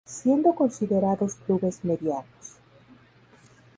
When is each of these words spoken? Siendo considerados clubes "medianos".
Siendo 0.07 0.55
considerados 0.55 1.35
clubes 1.35 1.85
"medianos". 1.85 2.57